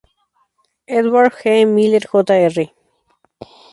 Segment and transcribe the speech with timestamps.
[0.87, 1.63] Edward G.
[1.63, 2.71] Miller, Jr.